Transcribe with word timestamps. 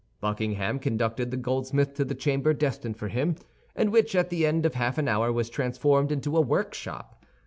Buckingham 0.19 0.79
conducted 0.79 1.29
the 1.29 1.37
goldsmith 1.37 1.93
to 1.93 2.03
the 2.03 2.15
chamber 2.15 2.53
destined 2.55 2.97
for 2.97 3.07
him, 3.09 3.35
and 3.75 3.91
which, 3.91 4.15
at 4.15 4.31
the 4.31 4.47
end 4.47 4.65
of 4.65 4.73
half 4.73 4.97
an 4.97 5.07
hour, 5.07 5.31
was 5.31 5.47
transformed 5.47 6.11
into 6.11 6.35
a 6.35 6.41
workshop. 6.41 7.23